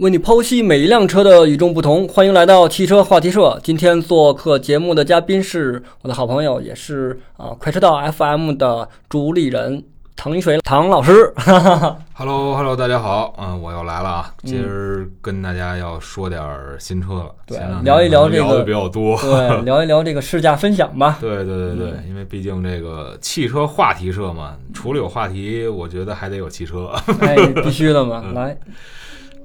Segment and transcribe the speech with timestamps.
[0.00, 3.60] 为你剖析每一辆车的与众不同，欢迎来到汽车话题社。
[3.62, 9.84] 今天做客节目的嘉宾是我的好朋友，也是啊快车道 FM 的主理人
[10.16, 11.30] 唐一水唐老师。
[12.16, 14.34] Hello Hello，大家好，嗯，我又来了啊。
[14.42, 19.18] 今儿跟大家要说点儿新车了，对聊一聊这个聊的比较多。
[19.18, 21.18] 对， 聊一聊这个试驾分享吧。
[21.20, 26.90] 对对对对，因为毕竟这个汽车话题社嘛，除了有话题，我觉得还得有汽车。
[27.20, 28.56] 哎，必须的嘛，嗯来，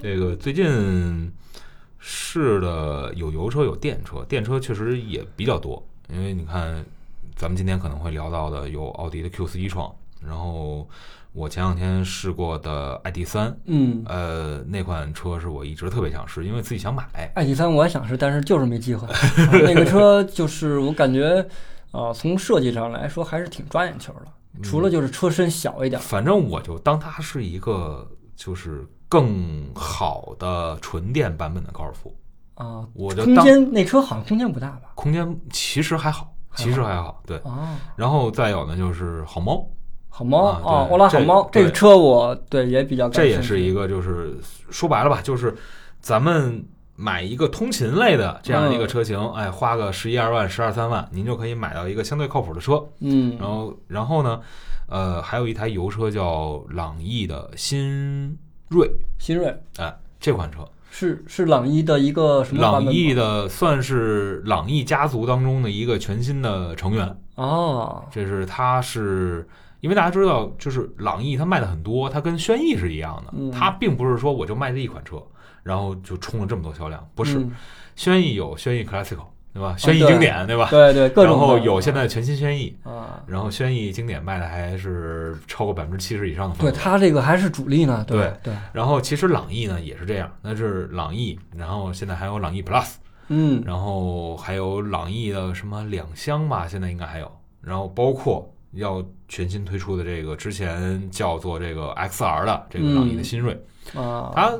[0.00, 1.32] 这个最近
[1.98, 5.82] 试的有油车有电车，电车确实也比较多，
[6.12, 6.84] 因为你看，
[7.34, 10.86] 咱们今天可能会聊到的有奥迪的 Q 四一创，然后
[11.32, 17.08] 我前两天试过的 ID 三，嗯，呃，那款车是我一直特别想试，因为自己想买。
[17.34, 19.08] ID 三我也想试，但是就是没机会。
[19.08, 19.14] 啊
[19.52, 21.44] 那个车 就是我感觉
[21.92, 26.00] 啊、从设计上来说还是挺抓眼球的，除了就是车身小一点。
[26.00, 32.14] 反正我就当它是一个就是更好的纯电版本的高尔夫，
[32.54, 34.90] 啊，我就空间那车好像空间不大吧？
[34.94, 37.36] 空间其实还好，其实还好，对。
[37.38, 39.64] 啊，然后再有呢就是好猫，
[40.08, 44.38] 好猫啊欧拉好猫这这个车我对也比较感这也是一个就是
[44.70, 45.54] 说白了吧，就是
[46.00, 46.64] 咱们
[46.96, 52.82] 买一个通勤类的这样的一个车型，哎，花个十一二万、十二三万，您就可以买到一个相对靠谱的车。
[53.00, 53.36] 嗯。
[53.38, 54.40] 然后，然后呢，
[54.88, 62.92] 呃，还有一台油车叫朗逸的新锐，新锐哎，这款车，是是朗逸的一个什么版朗？
[62.92, 67.16] 逸的算是朗逸家族当中的一个全新的成员。
[67.36, 69.46] 哦，这是它是
[69.80, 75.22] 因为大家知道，就是朗逸它卖的很多，它跟轩逸是一样的，嗯它并不是说我就卖这一款车，
[75.62, 77.38] 然后就冲了这么多销量，不是。
[77.38, 77.52] 嗯
[77.96, 79.24] 轩逸有轩逸 Classical，
[79.56, 79.74] 对吧？
[79.78, 80.68] 轩逸经典，对吧？
[80.70, 86.56] 对对，各种然后有现在全新轩逸，啊，然后轩逸经典卖的还是超过百分之七十以上的。
[86.58, 92.96] 对它这个还是主力呢，对对，然后其实朗逸呢也是这样，那是朗逸，然后现在还有朗逸 Plus，
[93.28, 93.62] 嗯。
[93.64, 103.58] 然后还有朗逸的什么两厢吧，现在应该还有，然后包括要全新推出的这个之前叫做这个 XR 的这个朗逸的新锐，
[103.94, 104.52] 啊，它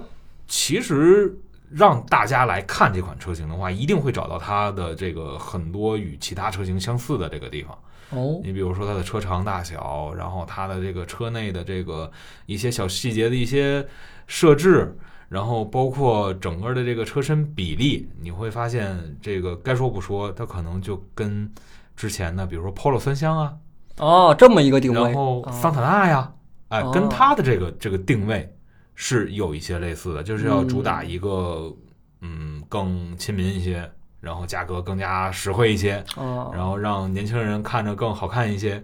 [0.48, 1.36] 其实
[1.70, 7.76] 让大家来看这款车型的话，一定会找到它的这个很多与其他车型相似的这个地方。
[8.10, 12.08] 哦，你比如说它的车长大小，然后它的这个车内的这个
[12.46, 13.84] 一些小细节的一些
[14.28, 14.96] 设置，
[15.28, 21.52] 然后包括整个的这个车身比例，你会发现这个该说不说，它可能就跟
[21.96, 23.54] 之前的，比如说 Polo 三厢啊，
[23.98, 26.32] 哦，这么一个定位，然后啊桑塔纳呀，
[26.68, 28.55] 哎哦，跟它的这个这个定位
[28.96, 31.72] 是有一些类似的，就是要主打一个
[32.22, 33.88] 嗯更亲民一些，
[34.20, 38.82] 然后价格更加实惠一些，哦，然后让年轻人看着更好看一些。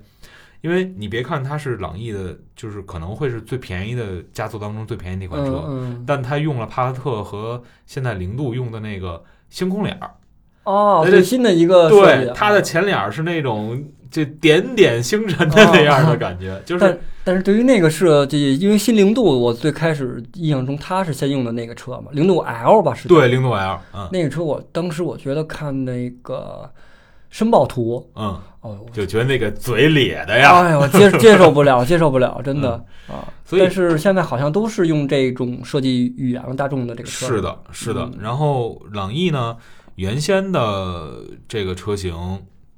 [0.61, 10.15] 因为你别看它是朗逸的，就是可能会是最便宜的家族当中最便宜的一款车，嗯嗯，但它用了帕萨特和现在零度用的那个星空脸儿，
[10.62, 23.09] 哦，对最新的一个对，它的前脸儿是那种就点点星辰的那样的感觉， 就是但但是对于那个设计，因为新零度，我最开始印象中它是先用的那个车嘛，零度 L 吧是？
[23.09, 24.09] 对，零度 L，嗯。
[24.12, 26.71] 那个车我当时我觉得看那个
[27.31, 32.72] 申报图，嗯，哦，我就觉得那个嘴咧的呀，哎呀，我接 接受不了，接受不了，真的、
[33.09, 33.25] 啊。
[33.47, 37.27] 所以但是现在好像都是用这种设计语言了，大众的这个车。
[37.27, 38.03] 是的，是的。
[38.12, 38.19] 嗯。
[38.21, 39.56] 然后朗逸呢，
[39.95, 42.15] 原先的这个车型，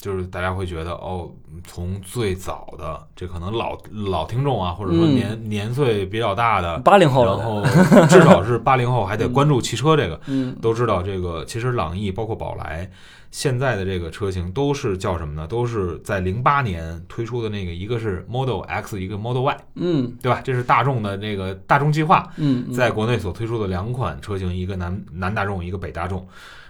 [0.04, 1.30] 就是大家会觉得哦，
[1.66, 7.62] 从最早的这可能老老听众啊，或者说嗯年、年岁比较大的，八零后然， 后
[8.06, 12.90] 至少是八零后还得关注汽车这个，嗯都知道这个其实朗逸包括宝来。
[13.30, 15.46] 现在的这个车型都是叫什么呢？
[15.46, 20.40] 都是在零八年推出的那个，一个是 Model X，一个 Model Y，嗯对吧？
[20.44, 26.24] 这是大众的那个大众计划，嗯，嗯在国内所推出的两款车型，一个南南大众，一个北大众。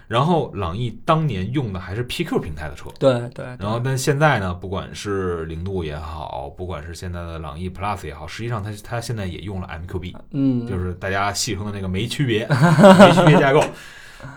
[0.07, 12.47] 然后朗逸当年用的还是 PQ 平台的车，对对，然后但现在呢，不管是零度也好，不管是现在的朗逸 Plus 也好，实际上它它现在也用了 MQB，嗯，就是大家戏称的那个没区别
[12.99, 13.63] 没区别架构。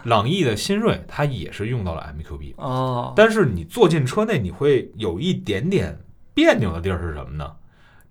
[0.05, 5.99] 朗逸的新锐它也是用到了 MQB，哦，但是你坐进车内，你会有一点点
[6.35, 7.53] 别扭的地儿是什么呢？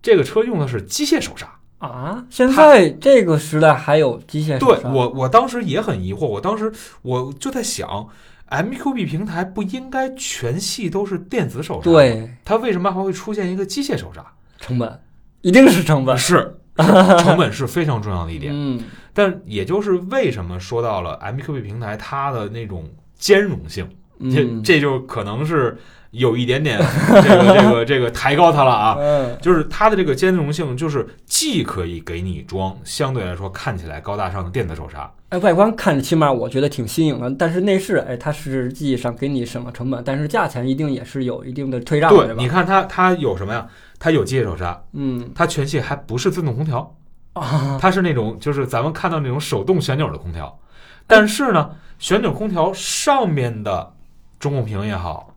[0.01, 1.56] 这个车用的是机械手刹。
[1.79, 6.71] 啊，现在这个时代还有机械手对我，我当时也很疑惑，我当时
[7.03, 8.07] 我就在想
[8.49, 14.25] ，MQB 平台不应该全系都是电子手刹？，对它为什么还会出现一个机械手刹？
[14.59, 14.99] 成本
[15.41, 16.83] 一定是成本，是， 是
[17.23, 18.51] 成本是非常重要的一点。
[18.55, 18.83] 嗯
[19.13, 22.87] 但也就是为什么说到了 MQB 平台，它的那种
[23.17, 23.87] 兼容性，
[24.31, 25.77] 这嗯这就可能是
[26.11, 28.97] 有一点点这个这个 这个抬高它了啊。
[28.99, 42.41] 嗯就是它的这个兼容性，就是既可以给你装相对来说看起来高大上的电子手刹，哎，外观看着起码我觉得挺新颖的，但是内饰，哎，它实际上给你省了成本，但是价钱一定也是有一定的退让的，对，对吧？
[42.41, 43.67] 你看它它有什么呀？
[43.99, 46.95] 它有机械手刹，嗯它全系还不是自动空调，
[47.33, 50.59] 啊，它是那种就是咱们看到那种手动旋钮的空调，
[51.05, 53.93] 但是呢，旋钮空调上面的
[54.39, 55.33] 中控屏也好，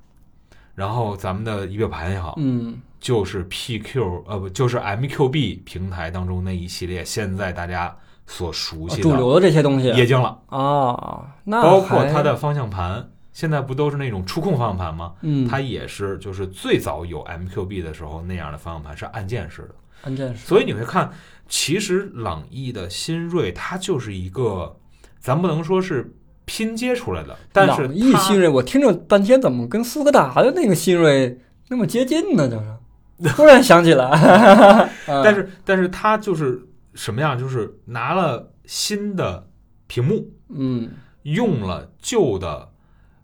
[0.74, 2.80] 然后咱们的仪表盘也好，嗯。
[3.00, 7.96] 就是 PQ 呃不就是 MQB 平台当中那一系列现在大家
[8.26, 9.88] 所熟悉的主流的这些东西。
[9.88, 15.14] 液晶了，哦，那包括它的方向盘，现在不都是那种触控方向盘吗？
[15.22, 19.74] 嗯，它也是就是最早有 MQB 的时候那样的方向盘是按键式的。
[20.02, 21.10] 按键式，所以你会看，
[21.48, 24.76] 其实朗逸的新锐它就是一个，
[25.18, 26.14] 咱不能说是
[26.52, 31.38] 拼接出来的，但是朗逸新锐，我听着半天怎么跟斯柯达的那个新锐
[31.68, 32.48] 那么接近呢？
[32.48, 32.66] 就是
[33.36, 39.46] 突然想起来，但 但是但是它就是什么样，就是拿了新的
[39.86, 40.90] 屏幕，嗯
[41.22, 42.70] 用了旧的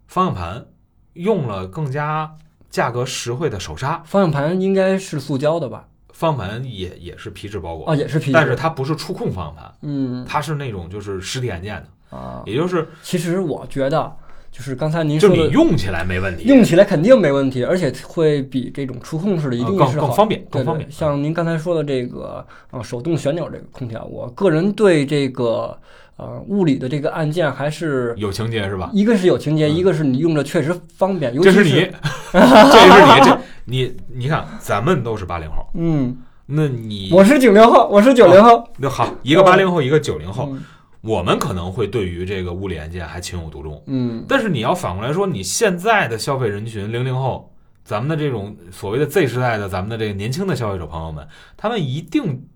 [0.07, 0.65] 方向盘，
[1.11, 2.33] 用了更加
[2.69, 5.89] 价格实惠的手刹，方向盘应该是塑胶的吧？
[6.17, 10.25] 方向盘也也是皮质包裹，啊，也是皮质，但是它不是触控方向盘，嗯。
[10.27, 14.11] 它是那种就是实体按键的，啊，也就是其实我觉得
[14.51, 20.07] 就是刚才您说的就你用起来没问题，用起来肯定没问题，而且会比这种触控式的一定是好。
[20.07, 20.89] 更方便，更方便。
[20.89, 25.77] 像您刚才说的这个啊、手动旋钮这个空调，我个人对这个
[26.17, 28.89] 呃物理的这个按键还是有情节是吧？
[28.93, 31.91] 一个是有情节，嗯一个是你用着确实方便，尤其是这是你，
[32.33, 40.63] 这是你，这你你看，咱们都是八零后，嗯，那你我是九零后，我是九零后，那好，一个八零后，一个九零后，嗯
[41.01, 47.53] 我们可能会对于这个物理按键还情有独钟，嗯但是你要反过来说，你现在的消费人群零零后，
[47.85, 51.25] 咱们的这种所谓的 Z 时代的咱们的这个年轻的消费者朋友们，
[51.55, 52.47] 他们一定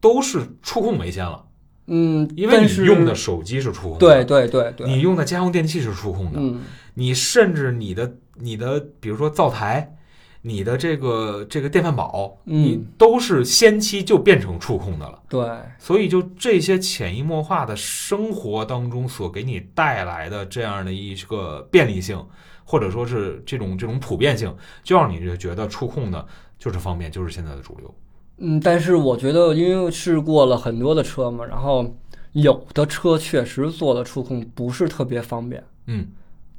[0.00, 1.45] 都是触控为先了，
[1.86, 6.60] 嗯，因为你用的手机是触控的，对对对对，你用的家用电器是触控的，嗯。
[6.94, 9.96] 你甚至你的你的比如说灶台，
[10.40, 12.62] 你的这个这个电饭煲，嗯。
[12.64, 15.22] 你都是先期就变成触控的了。
[15.28, 15.46] 对，
[15.78, 22.18] 所以就这些潜移默化的生活当中所给你带来的这样的一个便利性，
[22.64, 26.26] 或者说是这种这种普遍性，就让你就觉得触控的
[26.58, 27.94] 就是方便，就是现在的主流。
[28.38, 31.94] 嗯，但是我觉得，因为试过了很多的车嘛，然后
[32.32, 36.06] 有的车确实做的触控不是特别方便，嗯，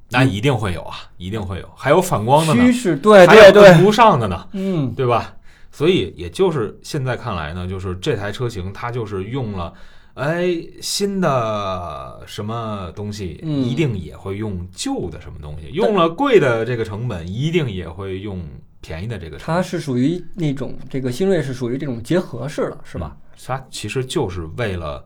[0.09, 4.47] 那一定会有啊，一定会有，还有反光的呢趋，势，对还有对对，跟不上的呢。
[4.53, 5.35] 嗯对吧？
[5.71, 9.71] 所以也就是现在看来呢，就是这台车型它就是用了，
[10.15, 10.47] 哎，
[10.81, 18.41] 新的什么东西，嗯一定也会用旧的什么东西，用了贵的这个成本，一定也会用
[18.87, 23.17] 便宜的这个它，是属于那种这个新锐是属于这种结合式的，是吧？
[23.19, 23.37] 嗯？
[23.45, 25.03] 它其实就是为了，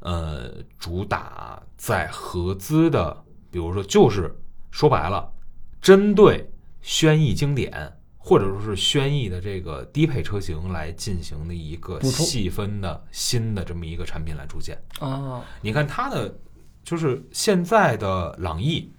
[0.00, 4.30] 呃，主打在合资的，比如说就是
[4.70, 5.32] 说白了，
[5.80, 6.50] 针对
[6.82, 14.78] 轩逸经典或者说是轩逸的这个低配车型来进行的一个细分的新的这么一个产品来出现。
[15.00, 16.38] 啊，你看它的，
[16.82, 18.92] 就是现在的朗逸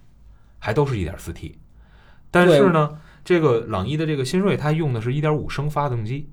[0.58, 1.60] 还都是一点四 T，
[2.32, 6.30] 但是呢，这个朗逸的这个新锐它用的是一点五升发动机，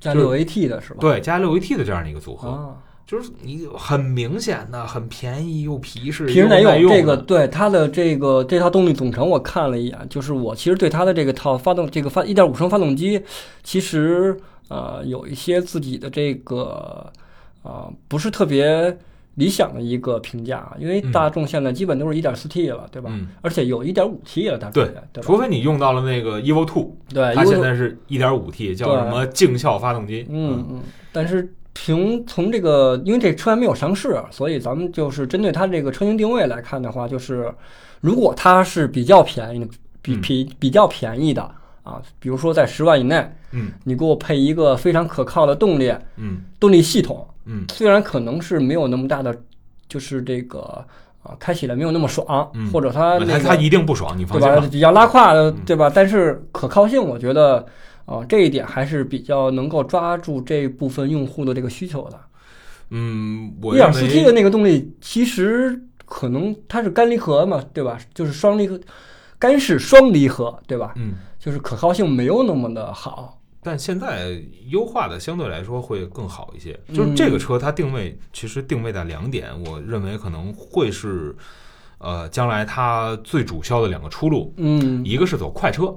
[0.00, 0.98] 加六 AT 的是吧？
[1.00, 2.48] 对，加六 AT 的这样的一个组合。
[2.48, 6.90] 啊，就是你很明显的很便宜又皮实，皮实耐用。
[6.90, 13.20] 这个对它的这个这套动力总成我看了一眼，就是我其实对它的这个套发动这个发一点五升发动机，
[13.62, 14.34] 其实
[14.68, 17.12] 呃有一些自己的这个
[17.62, 18.96] 呃不是特别
[19.36, 23.10] 理想的一个评价，因为嗯大众现在基本都是一点四 T 了，对吧？
[23.12, 25.22] 嗯，而且有一点五 T 了，大众对对？
[25.22, 30.26] 除非你用到了那个 Evo Two，对，它现在是一点五 T，叫什么劲效发动机？
[30.28, 30.80] 嗯嗯，
[31.12, 37.50] 但是凭从这个，因为这车还没有上市，所以咱们就是针对它这个车型定位来看的话，就是
[38.00, 39.66] 如果它是比较便宜的，
[40.02, 41.50] 比嗯比比较便宜的
[41.82, 49.36] 啊，比如说在十万以内，嗯你给我配一个非常可靠的动力嗯动力系统，嗯虽然可能是没有那么大的，
[49.88, 50.84] 就是这个
[51.22, 54.40] 啊开起来没有那么爽，嗯或者它嗯，那个它它一定不爽，你放？
[54.40, 54.68] 心吧。
[54.70, 55.90] 比较拉胯的，嗯对吧？
[55.92, 57.66] 但是可靠性，我觉得
[58.04, 62.18] 啊、这一点还是比较能够抓住这部分用户的这个需求的。
[62.90, 67.98] 嗯，我一认点四 T 的那个动力，其实可能它是干离合嘛，对吧？
[68.12, 68.78] 就是双离合，
[69.42, 70.92] 干式双离合，对吧？
[70.94, 73.40] 嗯，就是可靠性没有那么的好。
[73.60, 76.78] 但现在优化的相对来说会更好一些。
[76.94, 81.34] 就是这个车它定位其实定位在两点，我认为可能会是
[81.98, 85.92] 呃，将来它最主销的两个出路，嗯一个是走快车，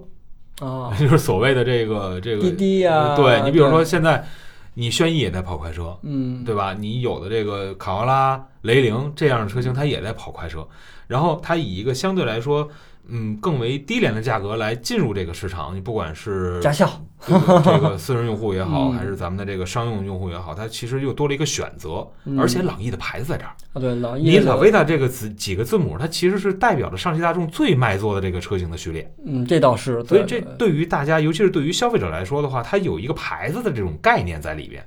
[0.59, 4.25] 啊， 就是所谓的这个这个滴滴呀呃对你比如说现在
[4.73, 6.73] 你轩逸也在跑快车，嗯对吧？
[6.73, 10.67] 你有的这个卡罗拉、雷凌这样的车型，它也在跑快车，
[11.07, 12.67] 然后它以一个相对来说，
[13.07, 15.75] 嗯，更为低廉的价格来进入这个市场。
[15.75, 16.89] 你不管是驾校，
[17.63, 22.07] 这个私人用户也好，嗯还是咱们的这个商用用户也好，它其实又多了一个选择。
[22.25, 29.13] 嗯而且朗逸的牌子在这儿，啊对朗逸你这个 Lavida 这个字几个字母，它其实是代表着上汽大众最卖座的这个车型的序列。
[29.25, 34.83] 嗯这倒是，所以这对于大家，尤其是对于消费者来说的话，它有一个牌子的这种概念在里边。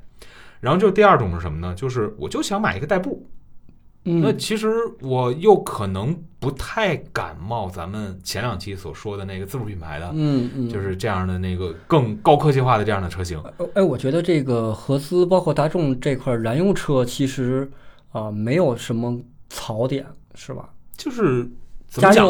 [0.61, 1.73] 然后就第二种是什么呢？
[1.77, 3.25] 就是我就想买一个代步，
[4.21, 13.41] 那嗯其实我又可能不太感冒咱们前两期所说的那个自主品牌的，嗯嗯就是这样的那个更高科技化的这样的车型。
[13.59, 17.71] 呃哎，我觉得这个合资包括大众这块燃油车，其实
[18.13, 20.71] 啊、没有什么槽点，是吧？
[20.97, 21.49] 就是
[21.89, 22.27] 怎么讲？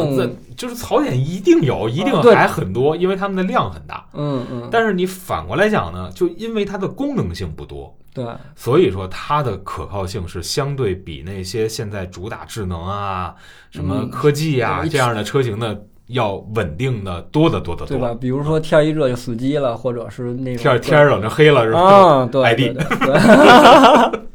[0.57, 4.05] 就是槽点一定有，一定还很多，因为它们的量很大。
[4.13, 13.33] 嗯嗯，但是你反过来讲呢，就因为它的功能性不多，对，所以说它的可靠性是相对比那些现在主打智能啊、
[13.71, 17.87] 什么嗯科技啊、对这样的车型呢，要稳定的多得多得多。
[17.87, 18.13] 对吧？
[18.19, 21.79] 比如说天一热就死机了，或者是那个天天儿冷就黑了是吧？
[21.79, 22.83] 啊，对 ID 对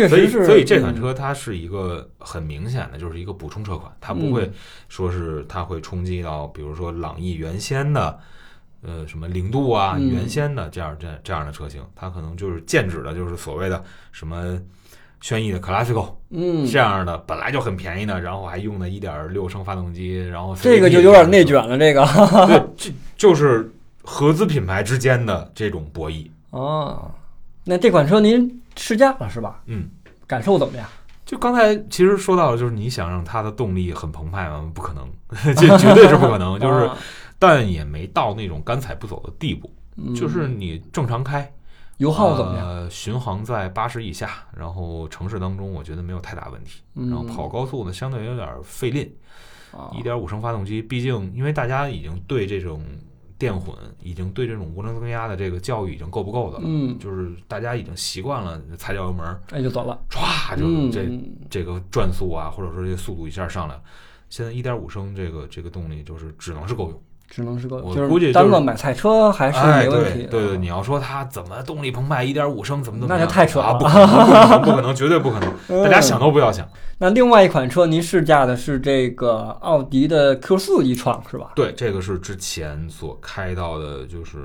[0.08, 0.46] 所以实是。
[0.46, 4.52] 所以这款嗯车它是一个很明显的，就是一个补充车款，它不会嗯
[4.88, 8.18] 说是它会冲击到，比如说朗逸原先的。
[8.82, 13.82] 呃，什么零度啊，嗯原先的这样这这样的车型，它可能就是剑指的，就是所谓的
[14.12, 14.58] 什么
[15.20, 22.04] 轩逸的 Classico 嗯，这样的，本来就很便宜的，然后还用的1.6升发动机，然后这个就有点内卷了，这个
[22.46, 23.70] 对，这就是
[24.02, 26.26] 合资品牌之间的这种博弈。
[26.50, 27.10] 哦。
[27.64, 29.60] 那这款车您试驾了是吧？
[29.66, 29.88] 嗯，
[30.26, 30.86] 感受怎么样？
[31.26, 34.68] 就刚才其实说到了，就是你想让它的动力很澎湃吗？
[34.74, 35.06] 不可能，
[35.54, 36.58] 这绝对是不可能。
[36.58, 36.96] 就是，啊
[37.40, 39.68] 但也没到那种干踩不走的地步。
[39.96, 41.52] 嗯就是你正常开，
[41.96, 42.68] 油耗怎么样？
[42.68, 46.82] 呃，巡航在八十以下，然后城市当中我觉得没有太大问题。
[46.94, 49.12] 嗯然后跑高速呢，相对有点费劲。
[49.72, 52.82] 啊一点五升发动机，毕竟因为大家已经对这种
[53.38, 56.64] 电混，已经对这种涡轮增压的这个教育已经够不够的了。
[56.66, 59.96] 嗯，就是大家已经习惯了踩脚油门，哎就走了。
[60.10, 61.08] 歘就嗯，这、
[61.48, 63.82] 这个转速啊，或者说这速度一下上来了。
[64.28, 70.26] 现在一点五升这个这个动力就是只能是够用，只能是个，我估计就是单个买菜车还是哎，没问题。
[70.28, 76.68] 对对对，你要说它怎么动力澎湃，一点五升怎么怎么，那就太扯啊，了不可能，不可能，不可能， 绝对不可能，嗯大家想都不要想。
[76.98, 81.52] 那另外一款车您试驾的是这个奥迪的 Q 四一创是吧？
[81.54, 84.38] 对，这个是之前所开到的，就是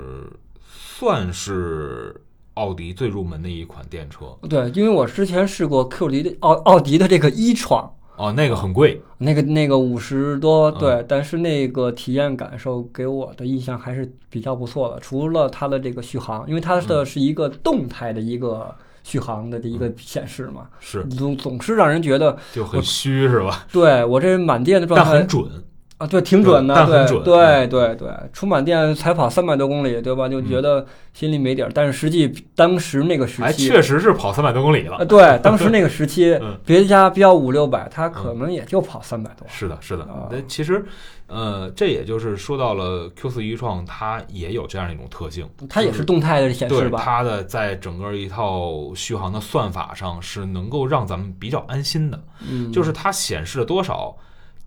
[0.64, 2.16] 算是
[2.54, 10.80] 奥迪最入门的一款电车对，因为我之前试过 Q 迪的奥奥迪的这个一创，哦，那个很贵，那个那个五十多，嗯。
[10.80, 15.00] 对，但是那个体验感受给我的印象还是比较不错的。
[15.00, 21.04] 除了它的这个续航，因为它的是一个动态的一个续航的一个显示嘛，是。
[21.06, 23.66] 总总是让人觉得，就很虚是吧？
[23.72, 25.50] 对我这满电的状态但很准，
[25.98, 30.28] 啊，对，挺准的，很准对对对，充满电才跑三百多公里，对吧？
[30.28, 35.06] 就觉得心里没底儿，但是实际当时那个时哎，期，确实是跑三百多公里啊，了。
[35.06, 39.48] 对，当时那个 时期嗯，别家标五六百，他可能也就跑三百多。
[39.48, 40.28] 是的，是的啊。
[40.30, 40.84] 那其实，
[41.28, 47.00] 呃，这也就是说到了 Q 四一创，它也有这样一种特性，它也是动态的显示对吧？
[47.02, 54.14] 它的在整个一套续航的算法上是能够让咱们比较安心的，嗯，就是它显示了多少，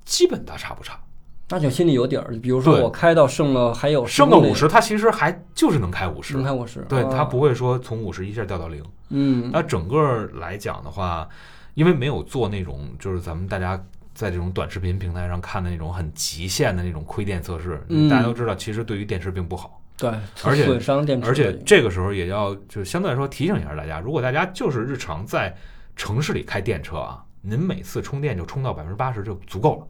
[0.07, 0.99] 基本大差不差。
[1.49, 2.35] 那就心里有底儿。
[2.43, 4.13] 比如说我开到剩了还有公里。
[4.13, 6.35] 升个五，十，它其实还就是能开五十。
[6.35, 7.11] 能，开五十，对，啊。
[7.11, 8.83] 它不，会说从五十一下掉到零。
[9.11, 11.29] 嗯，那整个来讲的话，
[11.75, 13.83] 因为没有做那种就是咱们大家
[14.15, 18.09] 在这种短视频平台上看的那种很极限的那种亏电测试，嗯。
[18.09, 19.81] 大家都知道，其实对于电池并不好。
[19.97, 20.11] 对，
[20.45, 25.53] 而且损伤电池，而且这个时候也要就相对来说提醒一下大家，如果大家就是日常在
[25.97, 29.87] 城市里开电车啊，您每次充电就充到百分之八十就足够了，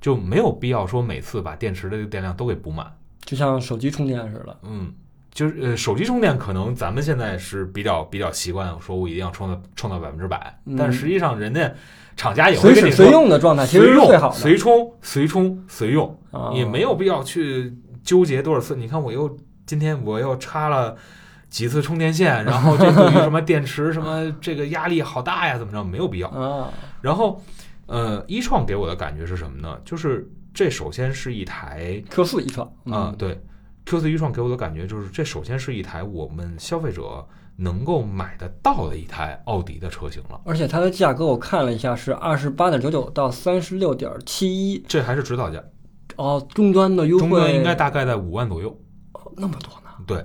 [0.00, 2.86] 就没有必要说每次把电池的这个电量都给补满。
[3.24, 4.92] 就像手机充电似的，嗯，
[5.30, 11.70] 就是呃，手机充电可能咱们现在是比较比较习惯，说我一定要充到充到百分之百嗯，但实际上人家
[12.16, 18.74] 厂家也会跟你说，用的状态其实是最好的，随充随充随用，啊也没有必要去纠结多少次。
[18.74, 19.36] 你看，我又
[19.66, 20.96] 今天我又插了
[21.50, 25.84] 几次充电线，然后这对于什么电池什么这个压力好大呀，怎么着？
[25.84, 26.28] 没有必要。
[26.32, 27.42] 啊，然后，
[27.88, 29.80] 呃，一创给我的感觉是什么呢？
[29.84, 33.40] 就是这首先是一台 Q 四一创啊、对
[33.86, 37.26] ，Q 四一创给我的感觉就是，这首先是一台我们消费者
[37.56, 40.40] 能够买得到的一台奥迪的车型了。
[40.44, 45.62] 而且它的价格我看了一下是二十八点九九到三十六点七一，这还是指导价，
[46.16, 48.70] 哦，终端的优惠终端应该大概在五万左右。
[49.14, 50.24] 哦那么多呢，对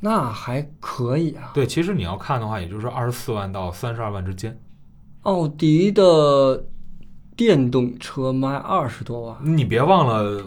[0.00, 1.52] 那还可以啊。
[1.54, 4.58] 对，其实你要看的话，也就是二十四万到三十二万之间。
[5.22, 6.64] 奥迪的
[7.40, 10.42] 电动车卖二十多万，你别忘了，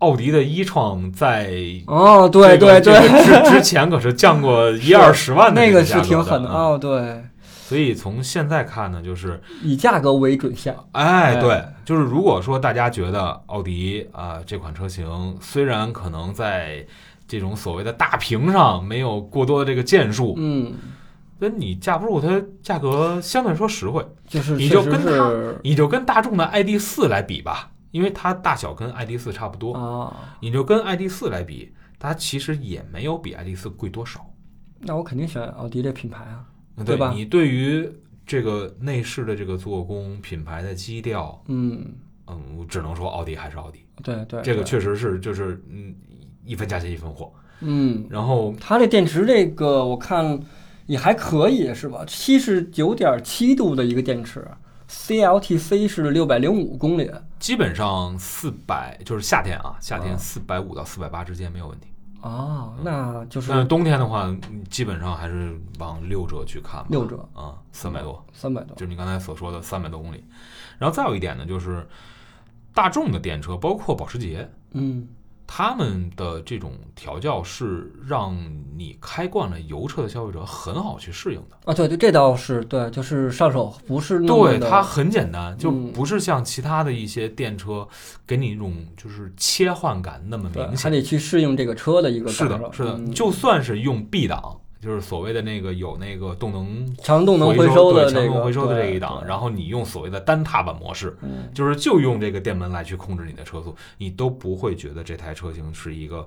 [0.00, 1.50] 奥迪的一创在
[1.86, 2.92] 哦，对对对，
[3.24, 11.36] 之之前可是降过 一二十万的那个是挺狠的嗯哦，对，所以从现在看呢，就是以价格为准项，哎，哎。
[11.36, 16.84] 对，就是如果说大家觉得奥迪啊、这款车型虽然可能在
[17.26, 20.74] 这种所谓的大屏上没有过多的这个建树，嗯，
[21.40, 34.24] 那你架不住它价格相对来说实惠，就是你就跟它你就跟大众的 ID 四来比吧，因为它大小跟 ID 四差不多，啊，你就跟 ID 四来比，它其实也没有比 ID 四贵多少。
[34.80, 36.44] 那我肯定选奥迪这品牌啊，
[36.76, 37.90] 对对吧你对于
[38.26, 41.84] 这个内饰的这个做工、品牌的基调，嗯，
[42.26, 43.84] 嗯，我只能说奥迪还是奥迪。
[44.02, 45.94] 对对，对这个确实是就是嗯，
[46.44, 47.32] 一分价钱一分货。
[47.60, 50.40] 嗯，然后它这电池这个我看
[50.90, 52.04] 也还可以是吧？
[52.04, 54.44] 七十九点七度的一个电池
[54.88, 61.86] ，CLTC 是六百零五公里，基本上四百就是夏天啊，夏天啊四百五到四百八之间没有问题。
[62.22, 66.86] 哦，那就是但是冬天的话，嗯基本上还是往六折去看吧。
[66.90, 70.24] 六折啊，三百多，三百多就是你刚才所说的三百多公里。
[70.76, 71.86] 然后再有一点呢，就是
[72.74, 75.06] 大众的电车，包括保时捷，嗯，
[75.52, 78.38] 他们的这种调教是让
[78.76, 81.56] 你开惯了油车的消费者很好去适应的。
[81.64, 87.86] 啊，对对，这倒是对，就是上手不是那么对，它很简单，就嗯不是像其他的一些电车
[88.24, 90.76] 给你一种就是切换感那么明显。
[90.76, 106.26] 还得去适应这个车的一个是的是的，嗯就算是用 B 档，就是所谓的那个有那个动能强动能回收的强这个动回收的这一档，然后你用所谓的单踏板模式，嗯就是就用这个电门来去控制你的车速，你都不会觉得这台车型是一个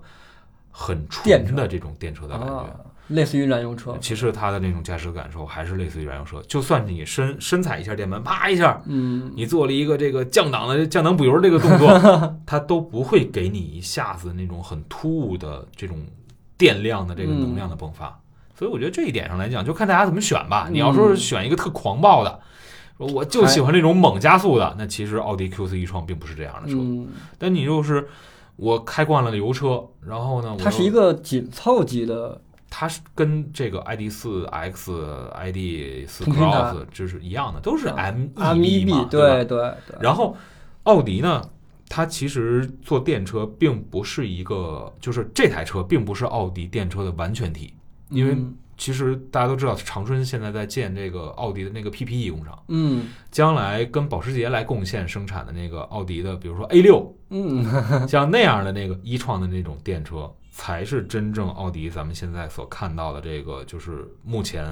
[0.70, 2.54] 很纯的这种电车的感觉。
[2.54, 2.76] 啊，
[3.08, 11.89] 类似于燃油车，其实它的那种驾驶感受还是类似于燃油车，就算你深深踩一下电门，啪一下，嗯，你做了一个这个降档的降档补油这个动作，
[12.46, 15.98] 它都不会给你一下子那种很突兀的这种
[16.56, 18.20] 电量的这个能量的迸发。
[18.56, 20.68] 所以我觉得这一点上来讲，就看大家怎么选吧。
[20.72, 22.39] 你要说是选一个特狂暴的，
[22.98, 26.76] 说我就喜欢这种猛加速的，那其实奥迪 Q 4 e 创并不是这样的车。
[26.78, 28.08] 嗯，但你就是
[28.56, 32.39] 我开惯了油车，然后呢，它是一个紧凑级的，
[32.70, 34.92] 它是跟这个 ID 四 X、
[35.34, 35.58] ID
[36.08, 39.08] 4同平台 Cross 就是一样的，都是 MEB，嘛，吧？
[39.10, 40.36] 对对对，然后
[40.84, 41.42] 奥迪呢，
[41.89, 47.74] 它其实做电车并不是一个，就是这台车并不是奥迪电车的完全体，
[48.13, 48.56] 因为嗯。
[48.76, 53.06] 其实大家都知道，长春现在在建这个奥迪的那个 PPE 工厂，嗯。
[53.30, 57.63] 将来跟保时捷来贡献生产的那个奥迪的，比如说 A 六，嗯，
[58.10, 64.65] 像那样的那个一创的那种电车，才是真正奥迪咱们现在所看到的这个，就是目前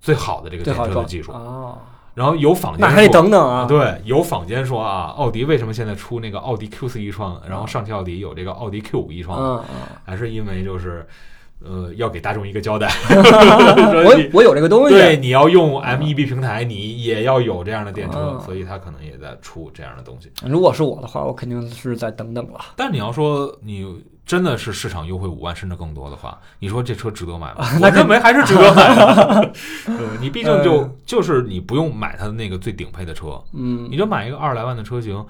[0.00, 1.32] 最好的这个电车的技术。
[1.32, 1.76] 啊，
[2.14, 9.62] 然后有坊间那还得说等等啊，对，有坊间说啊，奥迪为什么现在出那个奥迪 Q 四一创，然后上汽奥迪有这个奥迪 Q 五一创，
[10.04, 11.06] 还是因为就是，
[11.64, 20.30] 呃，要给大众一个交代， 我我有这个东西，对，你要用 MEB 平台，你也要有这样的电车，嗯所以它可能也在出这样的东西。
[20.46, 22.60] 如果是我的话，我肯定是再等等了。
[22.76, 23.86] 但你要说你
[24.24, 27.66] 真的是市场优惠五万甚至更多的话，你说这车值得买吗？
[27.82, 29.52] 我认为还是值得买的。
[29.86, 35.24] 呃你毕竟就嗯就是你不用买它的那个最顶配的车，嗯你就买一个二十来万的车型，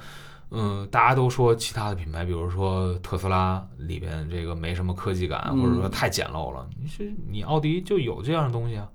[0.52, 6.68] 嗯，大家都说其他的品牌，比如说特斯拉里边这个没什么科技感，嗯或者说太简陋了。
[6.78, 8.86] 你是你奥迪就有这样的东西啊，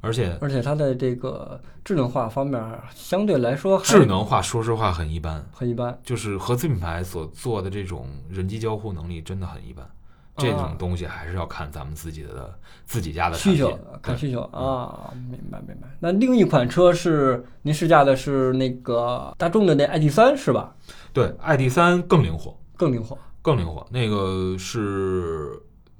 [0.00, 2.60] 而且而且它的这个智能化方面
[2.92, 5.96] 相对来说智能化说实话很一般，很一般。
[6.02, 9.88] 就是合资品牌所做的这种人机交互能力真的很一般。
[10.36, 15.88] 这种东西还是要看咱们自己的自己家的需求看需求啊，明白明白。
[15.98, 20.74] 那另一款车是您试驾的是那个大众的那 ID 三是吧？
[21.12, 23.16] 对，ID 三更灵活，更灵活。
[23.40, 23.86] 更灵活。
[23.90, 25.50] 那个是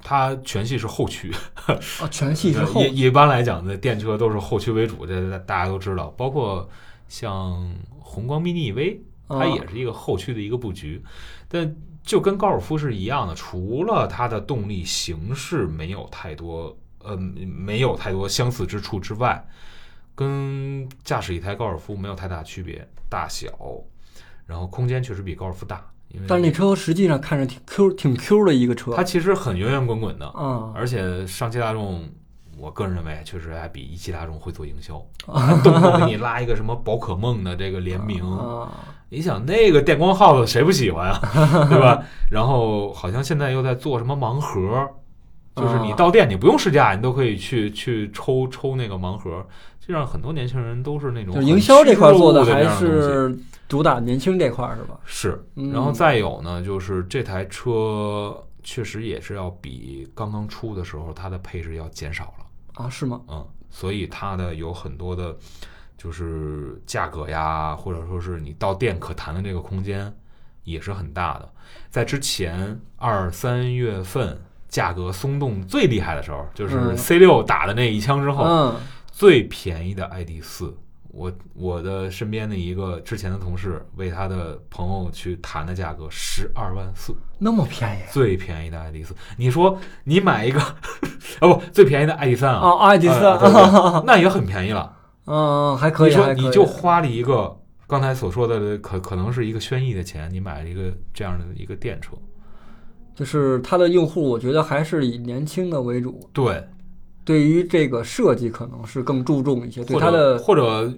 [0.03, 1.33] 它全系是后驱，
[2.03, 6.09] 哦，全系是后一一般来讲呢，电车都是后驱为主，这大家都知道。
[6.17, 6.69] 包括
[7.09, 11.03] 像宏光 mini EV，它啊也是一个后驱的一个布局，
[11.49, 11.75] 但
[12.07, 19.45] 就跟高尔夫是一样的，除了它的动力形式没有太多，呃，没有太多相似之处之外，
[20.15, 23.49] 跟驾驶一台高尔夫没有太大区别，大小，
[24.47, 32.09] 然后空间确实比高尔夫大，因为但是那车实际上看着挺 Q 挺 Q 的一个车它其实很圆圆滚滚的，啊，而且上汽大众，
[32.57, 35.05] 我个人认为确实还比一汽大众会做营销，
[35.65, 38.73] 动不动给你拉一个什么宝可梦的这个联名，啊，
[39.09, 41.21] 你想那个电光耗子谁不喜欢啊，
[41.71, 42.03] 对吧？
[42.31, 44.89] 然后好像现在又在做什么盲盒，
[45.55, 49.47] 就是你到店你不用试驾，你都可以去去抽抽那个盲盒，
[49.81, 53.39] 这让很多年轻人都是那种营销这块做的还是
[53.69, 54.99] 主打年轻这块儿是吧？
[55.05, 63.21] 是，嗯然后再有呢，就是这台车确实也是要比刚刚出的时候它的配置要减少了，啊，是吗？
[63.29, 65.37] 嗯，所以它的有很多的，
[65.97, 70.13] 就是价格呀，或者说是你到店可谈的这个空间
[70.65, 71.49] 也是很大的。
[71.91, 78.77] 在之前二三月份价格松动最厉害的时候，就是嗯 C 六打的那一枪之后，嗯，
[79.11, 80.77] 最便宜的 ID 四，
[81.09, 89.15] 我我的身边的一个之前的同事为他的朋友去谈的价格十二万四，那么便宜最便宜的 ID 四。
[89.39, 90.61] 你说你买一个，
[91.41, 94.96] 哦不，最便宜的 ID 三啊，哦，ID 呃三，那也很便宜了。
[95.27, 102.13] 嗯，还可以，你说你就花了一个刚才所说的可可能是一个轩逸的钱，你买了一个这样的一个电车，
[103.15, 106.65] 就是它的用户，我觉得还是以年轻的为主，对，
[107.25, 110.93] 对于这个设计可能是更注重一些，对它的或者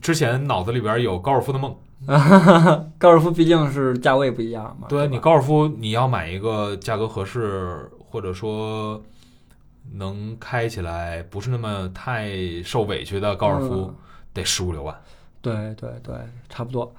[0.00, 1.74] 之前脑子里边有高尔夫的梦。
[2.98, 4.82] 高尔夫毕竟是价位不一样嘛。
[4.82, 9.02] 吧对你高尔夫，你要买一个价格合适，或者说
[9.92, 12.30] 能开起来不是那么太
[12.62, 13.94] 受委屈的高尔夫，嗯
[14.34, 14.94] 得十五六万。
[15.40, 16.14] 对对对，
[16.48, 16.92] 差不多。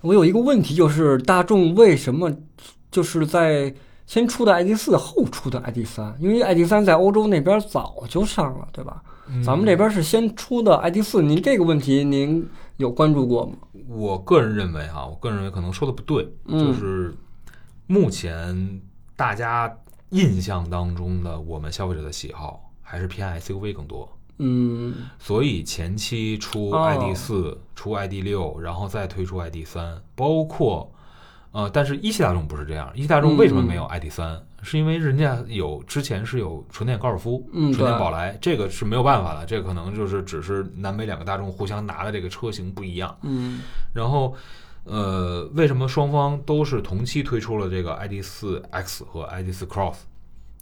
[0.00, 2.32] 我有一个问题，就是大众为什么
[2.90, 3.74] 就是在
[4.06, 6.14] 先出的 ID 四，后出的 ID 三？
[6.18, 9.02] 因为 ID 三在欧洲那边早就上了，对吧？
[9.30, 12.48] 嗯咱们这边是先出的 ID 四，您这个问题您
[12.78, 13.52] 有关注过吗？
[13.88, 17.14] 我个人认为哈，我个人认为可能说的不对，嗯就是
[17.86, 18.80] 目前
[19.16, 19.76] 大家
[20.10, 24.08] 印象当中的我们消费者的喜好还是偏 SUV 更多。
[24.40, 30.90] 嗯所以前期出哦 ID 四、出 ID 六，然后再推出 ID 三，包括
[31.50, 32.88] 呃，但是一汽大众不是这样。
[32.94, 43.18] 一汽大众为什么没有 ID 三、是因为人家有之前是有纯电高尔夫、嗯纯电宝来，这个是没有办法的，这个可能就是只是南北两个大众互相拿的这个车型不一样。
[43.22, 44.36] 嗯然后，
[44.84, 49.96] 呃，为什么双方都是同期推出了这个 ID 四 X 和 ID 四 Cross？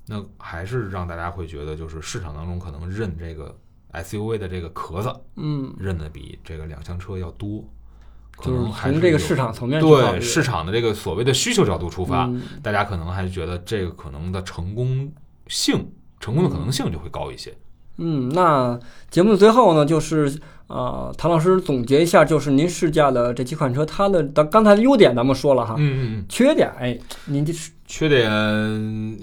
[0.09, 3.57] 那还是让大家会觉得，就是市场当中可能认这个
[3.93, 7.65] SUV 的这个壳子嗯，认的比这个两厢车要多，
[8.37, 15.13] 可就是能还是从这个市场层面对市场的这个所谓的需求角度出发，嗯大家可能还是觉得这个可能的成功
[15.49, 17.53] 性、成功的可能性就会高一些。
[17.97, 18.79] 嗯，那
[19.11, 26.27] 节目的最后呢，就是呃，唐老师总结一下，就是您试驾的这几款车，它的的刚才的优点咱们说了哈，嗯嗯嗯。
[26.29, 28.29] 缺点哎，您这是缺点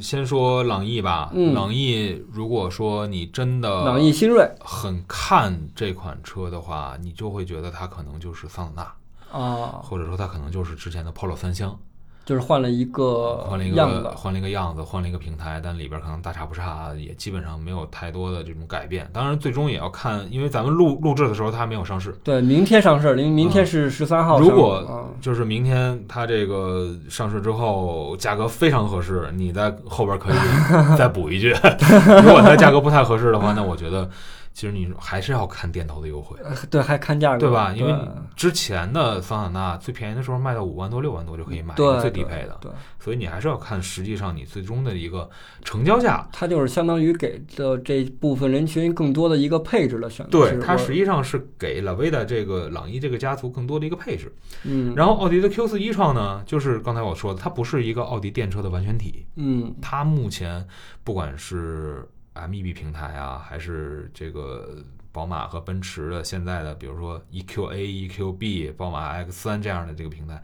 [0.02, 1.30] 先说朗逸吧。
[1.34, 8.96] 嗯朗逸如果说你真的朗逸新锐很看这款车的话，你就会觉得它可能就是桑塔
[9.32, 11.78] 纳，啊，或者说它可能就是之前的 Polo 三厢，
[12.26, 19.10] 就是换了一个换了一样子，个换了一个样子，换了一个平台，但里边可能大差不差，也基本上没有太多的这种改变。
[19.12, 22.16] 当然，最终也要看，因为咱们录录制的时候它还没有上市。
[22.24, 31.50] 对，明天上市，明明天是十三号如果啊就是明天它这个上市之后，价格非常合适，你在后边可以再补一句。
[32.24, 34.10] 如果它价格不太合适的话，那我觉得
[34.54, 37.74] 其实你还是要看店头的优惠，呃对，还看价格，对吧？
[37.76, 37.94] 因为
[38.36, 45.28] 之前的桑塔纳最便宜的时候卖到五万多、六万多就可以买一对个最低配的，对，所以你还是要看实际上你最终的一个
[45.64, 46.30] 成交价。
[46.32, 54.32] 它就是相当于给的这部分人群更多的一个配置的选择，对，它实际上是给了威达这个朗逸这个家族更多的一个配置。
[54.64, 60.66] 嗯，然后奥迪的 Q 四一创呢，就是刚才我说的，它不是一个奥迪电车的完全体，嗯它目前
[61.04, 64.78] 不管是 MEB 平台啊，还是这个
[65.12, 70.42] 宝马和奔驰的现在的，比如说 EQA、EQB、宝马 X 三这样的这个平台，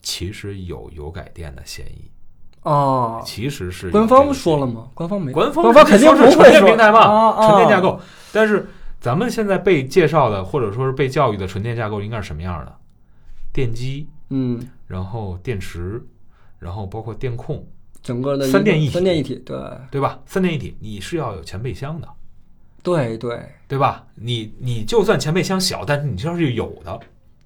[0.00, 2.10] 其实有油改电的嫌疑，
[2.62, 4.88] 哦，其实是官方说了吗？
[4.94, 8.00] 官方没，官方官方肯定是纯不会说电平台嘛，纯电架构。
[8.32, 8.68] 但是
[9.00, 12.76] 咱们现在被介绍的，或者说是被教育的纯电架构应该是什么样的？
[13.52, 16.04] 电机，嗯，然后电池，
[16.58, 17.66] 然后包括电控，
[18.06, 19.58] 整个的三电一体三电一体，对。
[19.90, 20.22] 对吧？
[20.26, 22.08] 三电一体，你是要有前备箱的，
[22.84, 23.36] 对对。
[23.66, 24.06] 对吧？
[24.14, 27.00] 你你就算前备箱小，但是你是要是有的，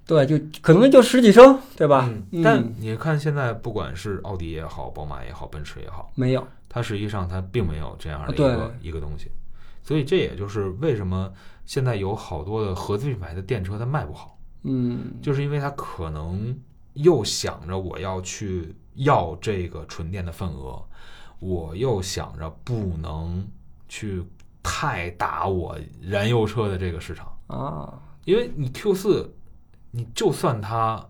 [0.06, 2.10] 对，就可能就十几升，对吧？
[2.32, 8.46] 嗯但你看现在不管是奥迪也好，宝马也好，奔驰也好，没有，它实际上它并没有这样的一对。
[8.48, 9.30] 个一个东西，
[9.82, 11.32] 所以这也就是为什么
[11.64, 16.54] 现在有好多的合资品牌的电车它卖不好，嗯，就是因为它可能
[16.92, 20.82] 又想着我要去要这个纯电的份额，
[21.38, 23.46] 我又想着不能
[23.88, 24.22] 去
[24.62, 29.34] 太打我燃油车的这个市场，啊，因为你 Q 四，
[29.90, 31.04] 你就算它，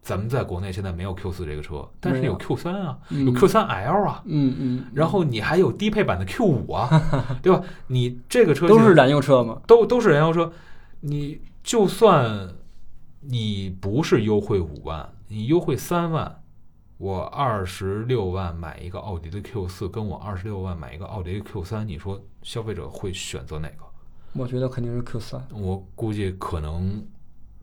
[0.00, 2.38] 咱们在国内现在没有 Q 四这个车，但是有有。
[2.38, 3.26] Q 三啊，嗯。
[3.26, 6.88] 有 Q 三 L 啊，嗯嗯，然后你还有低配版的 Q 五啊，
[7.42, 7.62] 对吧？
[7.88, 10.52] 你这个车都是燃油车吗，都都是燃油车，
[11.00, 12.54] 你就算
[13.22, 16.40] 你不是优惠五万，你优惠三万，
[16.98, 23.84] 我二十六万买一个奥迪的 Q 四，跟我二十六万买一个奥迪的 Q 三，你说消费者会选择哪个？
[24.32, 25.46] 我觉得肯定是 Q 三。
[25.54, 27.00] 我估计可能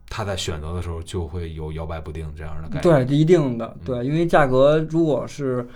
[0.08, 3.04] 他在选择的时候就会有摇摆不定这样的感觉。
[3.04, 5.68] 对，一定嗯的，对，因为价格如果是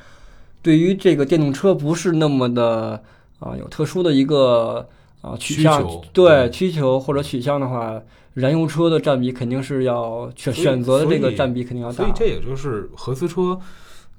[0.63, 3.03] 对于这个电动车不是那么的
[3.41, 4.89] 啊有特殊的一个
[5.21, 8.01] 啊取向需求，对对需求或者取向的话，
[8.35, 12.13] 燃油车的占比肯定是要选选择的这个占比肯定要大所以。
[12.15, 13.59] 这也就是合资车。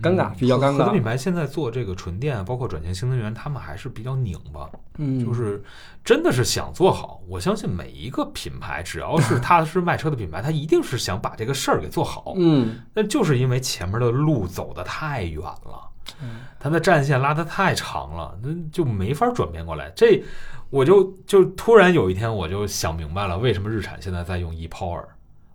[0.01, 4.67] 尴尬嗯比较尴尬合合资品牌现在做这个纯电，包括转型新能源，他们还是比较拧巴。
[4.97, 5.63] 嗯，就是
[6.03, 7.21] 真的是想做好。
[7.27, 12.33] 我相信每一个品牌，只要是 它是卖车的品牌，它一定是想把这个事儿给做好。
[12.37, 15.87] 嗯那就是因为前面的路走得太远了，
[16.21, 19.91] 嗯它的战线拉得太长了，那就没法转变过来。
[19.95, 20.23] 这
[20.69, 25.03] 我就就突然有一天我就想明白了，为什么日产现在在用 ePower，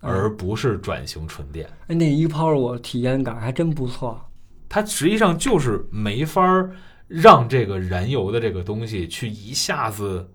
[0.01, 1.69] 而不是转型纯电。
[1.89, 4.21] 哎，那一泡我体验感还真不错。
[4.69, 6.73] 它实际上就是没法儿
[7.07, 10.29] 让这个燃油的这个东西去一下子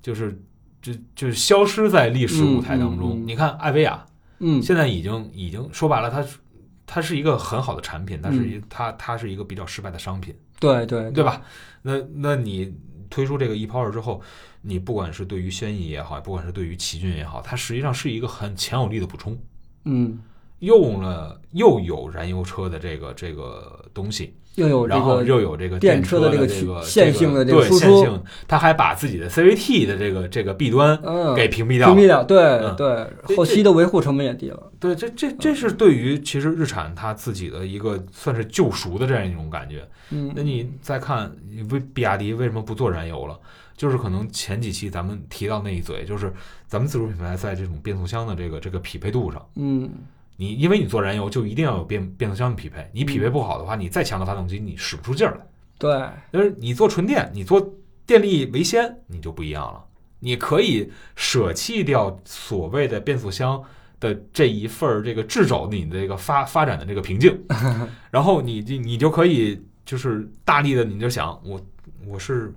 [0.00, 0.40] 就是
[0.80, 3.10] 就就是消失在历史舞台当中。
[3.10, 4.06] 嗯嗯嗯你看艾维亚
[4.38, 6.38] 嗯现在已经已经说白了，它是
[6.86, 11.24] 它是一个很好的产品，但是嗯一它它是一个比较失败的商品，对对对？
[11.24, 11.42] 吧？
[11.82, 12.74] 那那你
[13.10, 14.20] 推出这个 ePower 之后，
[14.62, 19.38] 你不管是对于轩逸也好，不管是对于奇骏也好，它实际上是一个很强有力的补充。
[19.84, 20.18] 嗯，
[20.60, 31.92] 用了又有燃油车的这个这个东西，又有这然后个又有这个电车车的这个这个曲线性的这个对输出线性，它还把自己的 CVT 的这个这个弊端嗯给屏蔽掉。
[31.94, 34.70] 屏蔽掉，对嗯对，后期的维护成本也低了。
[34.78, 39.86] 对，这这这是对于其实日产它自己的一个算是救赎的这样一种感觉。
[40.10, 41.34] 嗯那你再看
[41.70, 43.38] 为比亚迪为什么不做燃油了？
[43.76, 46.32] 就是可能前几期咱们提到那一嘴，就是
[46.68, 49.90] 咱们自主品牌在这种变速箱的这个这个匹配度上，嗯
[50.36, 55.46] 你因为你做燃油就一定要有变变速箱的匹配，你匹配不好的话，你再强的发动机你使不出劲儿来。
[55.78, 55.90] 对，
[56.30, 57.74] 但是你做纯电，你做
[58.06, 59.84] 电力为先，你就不一样了。
[60.20, 63.62] 你可以舍弃掉所谓的变速箱
[64.00, 67.38] 的这一份儿这个掣肘你的这个发发展的这个瓶颈，
[68.10, 71.60] 然后你你你就可以就是大力的，你就想我
[72.06, 72.54] 我是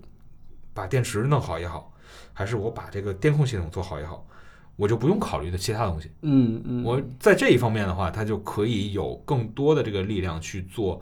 [0.74, 1.92] 把电池弄好也好，
[2.34, 4.27] 还是我把这个电控系统做好也好，
[4.78, 6.10] 我就不用考虑的其他东西。
[6.22, 11.02] 嗯嗯，我在这一方面的话，他就可以有更多的这个力量去做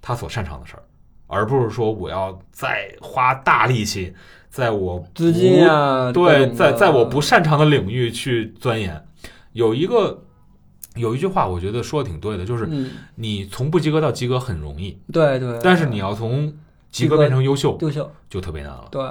[0.00, 0.82] 他所擅长的事儿，
[1.26, 4.14] 而不是说我要再花大力气，
[4.50, 9.04] 在我不资金啊，对，在在我不擅长的领域去钻研。
[9.52, 10.22] 有一个
[10.96, 16.52] 有一句话，我觉得说的挺对的，就是嗯，你从不及格到及格很容易，对对，但是你要从
[16.90, 18.86] 及格变成优秀优秀，就特别难了。
[18.90, 19.02] 对，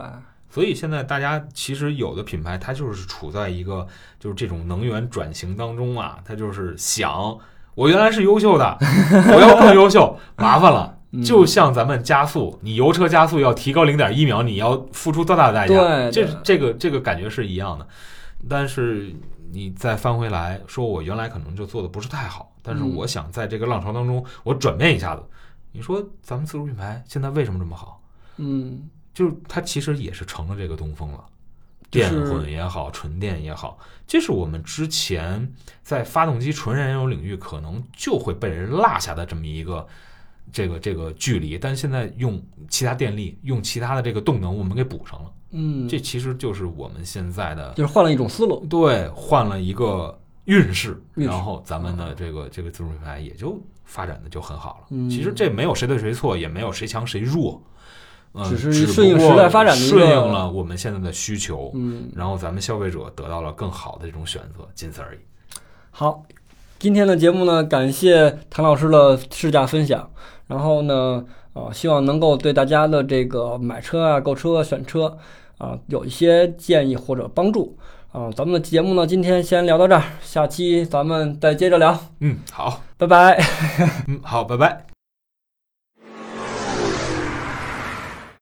[0.53, 3.87] 所以现在大家其实有的品牌，它就是处在一个
[4.19, 7.35] 就是这种能源转型当中啊，它就是想
[7.73, 8.77] 我原来是优秀的，
[9.33, 10.95] 我要更优秀，麻烦了。
[11.11, 15.73] 嗯就像咱们加速，你油车加速要提高零点一秒，你要付出多大的代价？
[15.73, 17.87] 对这这个这个感觉是一样的。
[18.47, 19.11] 但是
[19.51, 25.23] 你再翻回来说，我原来可能就做的不是太好，但是嗯我想在这个浪潮当中，我转变一下子。
[25.71, 27.99] 你说咱们自主品牌现在为什么这么好？
[28.37, 31.23] 嗯就是它其实也是成了这个东风了，
[31.91, 39.87] 电混也好，纯电也好，这是我们之前在发动机纯燃油领域可能就会被人落下的这么一个
[40.51, 45.31] 这个这个距离，但现在用其他电力，用其他的这个动能，我们给补上了。
[45.51, 48.65] 嗯，这其实就是我们现在的就是换了一种思路。
[48.67, 54.87] 对换了一个运势，运势然后咱们的这个这个自主品牌也就发展的就很好了。
[54.89, 57.61] 嗯其实这没有谁对谁错，也没有谁强谁弱，
[58.33, 65.19] 嗯，只是顺应时代发展的一个顺应了我们现在的需求，嗯，然后咱们消费者得到了更好的这种选择，仅此而已。
[65.91, 66.23] 好，
[66.79, 70.09] 今天的节目呢，感谢谭老师的试驾分享，
[70.47, 75.17] 然后呢，呃，希望能够对大家的这个买车啊、购车、选车
[75.59, 77.77] 啊、有一些建议或者帮助
[78.11, 83.39] 啊、咱们的节目呢，今天先聊到这儿，下期咱们再接着聊，嗯，好，拜拜。
[84.07, 84.92] 嗯，好，拜拜。